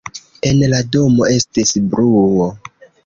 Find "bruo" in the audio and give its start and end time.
1.93-2.49